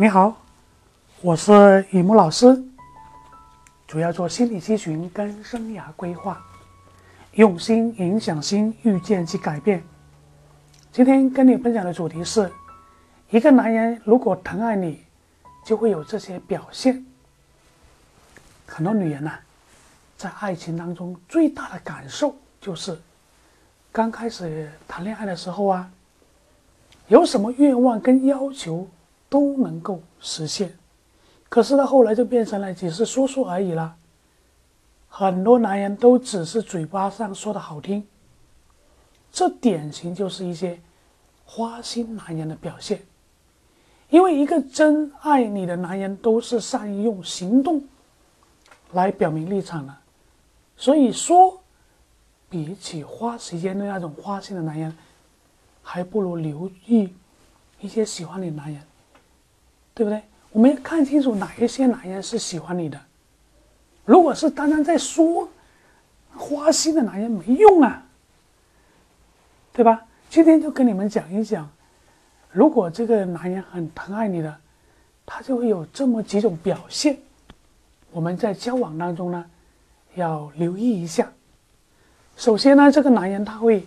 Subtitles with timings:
[0.00, 0.32] 你好，
[1.22, 2.62] 我是雨木老师，
[3.84, 6.40] 主要做心理咨询跟生涯规划，
[7.32, 9.82] 用心影响心，遇见及改变。
[10.92, 12.48] 今天跟你分享的主题是：
[13.30, 15.02] 一个男人如果疼爱你，
[15.64, 17.04] 就会有这些表现。
[18.68, 19.32] 很多女人呐，
[20.16, 22.96] 在爱情当中最大的感受就是，
[23.90, 25.90] 刚开始谈恋爱的时候啊，
[27.08, 28.88] 有什么愿望跟要求。
[29.28, 30.78] 都能够实现，
[31.48, 33.96] 可是到后来就变成了只是说说而已了。
[35.08, 38.06] 很多男人都只是嘴巴上说的好听，
[39.32, 40.80] 这典型就是一些
[41.44, 43.02] 花心男人的表现。
[44.10, 47.86] 因为一个真爱你的男人都是善于用行动
[48.92, 49.94] 来表明立场的，
[50.78, 51.60] 所以说，
[52.48, 54.96] 比起花时间的那种花心的男人，
[55.82, 57.12] 还不如留意
[57.80, 58.82] 一些喜欢你的男人。
[59.98, 60.22] 对不对？
[60.52, 63.00] 我们要看清楚哪一些男人是喜欢你的。
[64.04, 65.48] 如果是单单在说
[66.36, 68.06] 花心的男人没用啊，
[69.72, 70.06] 对吧？
[70.30, 71.68] 今天就跟你们讲一讲，
[72.52, 74.56] 如果这个男人很疼爱你的，
[75.26, 77.18] 他就会有这么几种表现。
[78.12, 79.44] 我们在交往当中呢，
[80.14, 81.28] 要留意一下。
[82.36, 83.84] 首先呢，这个男人他会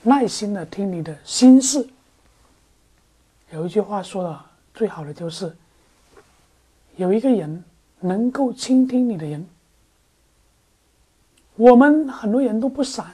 [0.00, 1.86] 耐心的听你的心事。
[3.50, 4.40] 有一句话说的。
[4.76, 5.56] 最好的就是
[6.96, 7.64] 有一个人
[8.00, 9.44] 能够倾听你的人。
[11.56, 13.06] 我们很多人都不闪，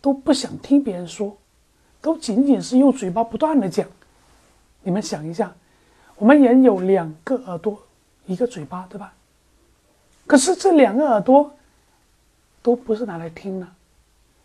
[0.00, 1.36] 都不想听别人说，
[2.00, 3.84] 都仅仅是用嘴巴不断的讲。
[4.84, 5.52] 你们想一下，
[6.16, 7.76] 我们人有两个耳朵，
[8.26, 9.12] 一个嘴巴，对吧？
[10.28, 11.52] 可是这两个耳朵
[12.62, 13.66] 都不是拿来听的，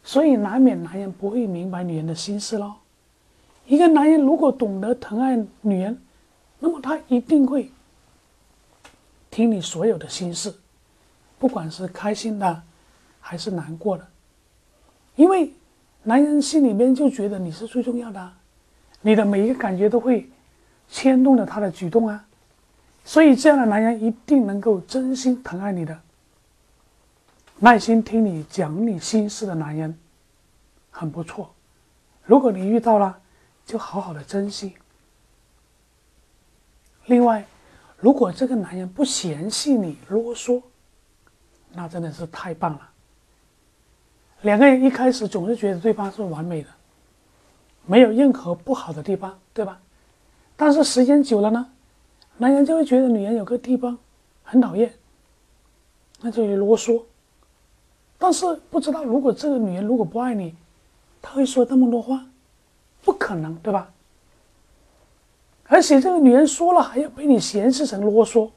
[0.04, 2.74] 所以难免男人不会明白女人的心思喽。
[3.68, 6.02] 一个男人如果懂得疼爱女人，
[6.60, 7.72] 那么他一定会
[9.30, 10.54] 听你所有的心事，
[11.38, 12.64] 不管是开心的
[13.20, 14.08] 还是难过的，
[15.16, 15.54] 因为
[16.04, 18.32] 男人心里面就觉得你是最重要的，
[19.02, 20.30] 你的每一个感觉都会
[20.90, 22.26] 牵动着他的举动啊，
[23.06, 26.00] 所以这样的男人一定能够真心疼爱你的，
[27.60, 29.96] 耐心听你讲你心事的男人
[30.90, 31.54] 很不错，
[32.24, 33.20] 如果你遇到了，
[33.66, 34.74] 就好好的珍惜。
[37.08, 37.46] 另外，
[37.98, 40.62] 如果这个男人不嫌弃你啰嗦，
[41.74, 42.90] 那真的是太棒了。
[44.42, 46.70] 两个人一开始总是觉得对方是完美的，
[47.86, 49.80] 没有任何不好的地方，对吧？
[50.56, 51.70] 但是时间久了呢，
[52.38, 53.98] 男人就会觉得女人有个地方
[54.44, 54.94] 很讨厌，
[56.22, 57.02] 那就啰嗦。
[58.18, 60.56] 但是不知道，如果这个女人如果不爱你，
[61.22, 62.26] 她会说这么多话？
[63.04, 63.92] 不可能，对吧？
[65.68, 68.50] 而且这个女人说了还要被你嫌弃成啰嗦，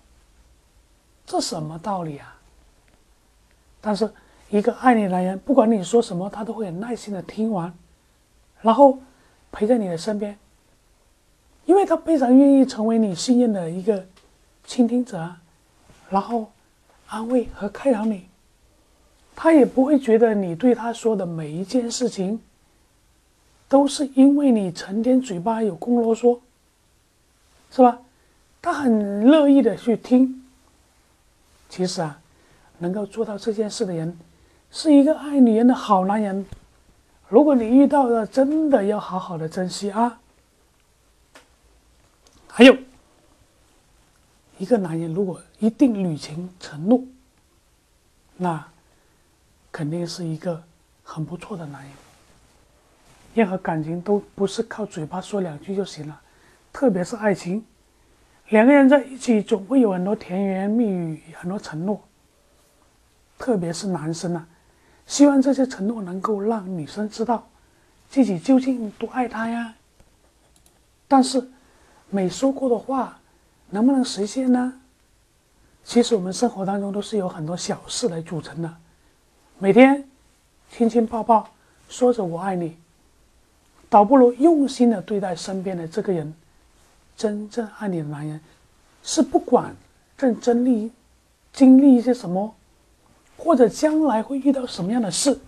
[1.27, 2.37] 这什么道理啊？
[3.81, 4.09] 但是
[4.49, 7.73] 一个爱你的男人，不管你说什么，他都会很耐心的听完，
[8.61, 8.99] 然后
[9.51, 10.39] 陪在你的身边，
[11.67, 14.07] 因为他非常愿意成为你信任的一个
[14.65, 15.35] 倾听者，
[16.09, 16.53] 然后
[17.09, 18.29] 安慰和开导你，
[19.35, 22.41] 他也不会觉得你对他说的每一件事情，
[23.69, 26.39] 都是因为你成天嘴巴有空啰嗦。
[27.71, 27.99] 是吧？
[28.63, 30.45] 他很乐意的去听。
[31.69, 32.21] 其实啊，
[32.79, 34.19] 能够做到这件事的人，
[34.71, 36.45] 是一个爱女人的好男人。
[37.29, 40.19] 如果你遇到了，真的要好好的珍惜啊。
[42.49, 42.77] 还有，
[44.59, 47.01] 一个男人如果一定履行承诺，
[48.37, 48.67] 那
[49.71, 50.61] 肯定是一个
[51.05, 51.93] 很不错的男人。
[53.33, 56.21] 任何感情都不是靠嘴巴说两句就行了。
[56.73, 57.65] 特别是爱情，
[58.49, 62.01] 两个人在一起总会有很多甜言蜜语，很多承诺。
[63.39, 64.47] 特别是男生啊，
[65.07, 67.49] 希望这些承诺能够让女生知道
[68.09, 69.75] 自己究竟多爱她呀。
[71.09, 71.51] 但是，
[72.09, 73.19] 没说过的话
[73.71, 74.81] 能不能实现呢？
[75.83, 78.77] 其实我们生活当中都是有很多小事来组成的，
[79.59, 80.07] 每天
[80.71, 81.49] 亲亲抱抱，
[81.89, 82.77] 说着我爱你，
[83.89, 86.33] 倒不如用心的对待身边的这个人。
[87.21, 88.41] 真正爱你的男人，
[89.03, 89.77] 是不管
[90.17, 90.91] 正经历
[91.53, 92.55] 经历一些什么，
[93.37, 95.39] 或者将来会遇到什么样的事，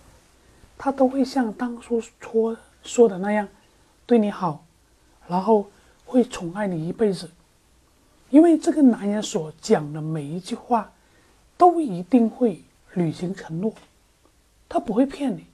[0.77, 3.47] 他都会像当初说说的那样，
[4.05, 4.63] 对你好，
[5.27, 5.65] 然后
[6.05, 7.27] 会宠爱你一辈子。
[8.29, 10.91] 因为这个男人所讲的每一句话，
[11.57, 12.61] 都一定会
[12.93, 13.73] 履行承诺，
[14.69, 15.47] 他不会骗你，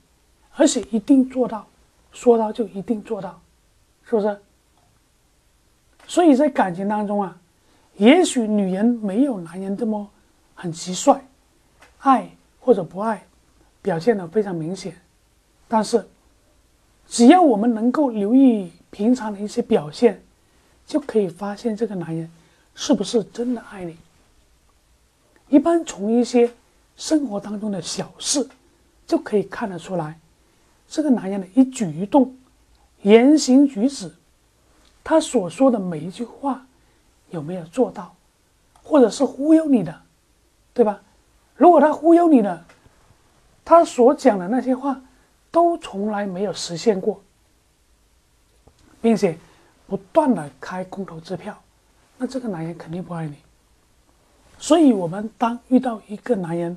[0.57, 1.65] 而且一定做到，
[2.11, 3.39] 说到就一定做到，
[4.03, 4.37] 是不是？
[6.09, 7.37] 所以在感情当中啊，
[7.97, 10.09] 也许女人没有男人这么
[10.55, 11.21] 很直率，
[11.99, 12.27] 爱
[12.59, 13.23] 或者不爱
[13.83, 14.99] 表现的非常明显，
[15.67, 16.03] 但是
[17.07, 20.19] 只要我们能够留意平常的一些表现，
[20.87, 22.27] 就可以发现这个男人
[22.73, 23.95] 是不是真的爱你。
[25.47, 26.51] 一般从一些
[26.97, 28.49] 生活当中的小事
[29.05, 30.17] 就可以看得出来，
[30.87, 32.35] 这个男人的一举一动、
[33.03, 34.11] 言行举止，
[35.09, 36.63] 他所说的每一句话。
[37.31, 38.15] 有没有做到，
[38.81, 40.01] 或者是忽悠你的，
[40.73, 40.99] 对吧？
[41.55, 42.65] 如果他忽悠你的，
[43.63, 44.99] 他所讲的那些话
[45.51, 47.21] 都从来没有实现过，
[48.99, 49.37] 并且
[49.85, 51.55] 不断的开空头支票，
[52.17, 53.37] 那这个男人肯定不爱你。
[54.57, 56.75] 所以，我们当遇到一个男人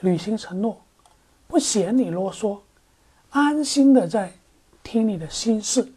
[0.00, 0.80] 履行承诺，
[1.46, 2.58] 不嫌你啰嗦，
[3.30, 4.32] 安心的在
[4.82, 5.92] 听你的心事，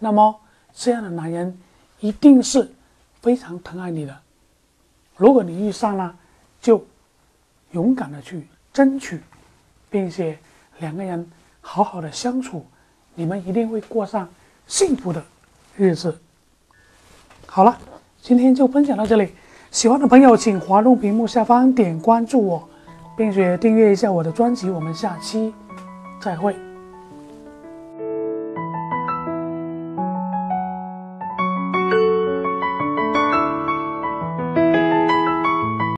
[0.00, 0.40] 那么
[0.74, 1.56] 这样的男人。
[2.00, 2.70] 一定是
[3.22, 4.14] 非常疼爱你的。
[5.16, 6.14] 如果你遇上了，
[6.60, 6.84] 就
[7.70, 9.18] 勇敢的去争取，
[9.88, 10.38] 并且
[10.80, 11.26] 两个人
[11.62, 12.66] 好好的相处，
[13.14, 14.28] 你们一定会过上
[14.66, 15.24] 幸福的
[15.78, 16.20] 日子。
[17.46, 17.78] 好了，
[18.20, 19.32] 今天就分享到这里。
[19.70, 22.68] 喜欢的朋友请滑动屏幕下方点关注我，
[23.16, 24.68] 并且订阅一下我的专辑。
[24.68, 25.54] 我们下期
[26.20, 26.73] 再会。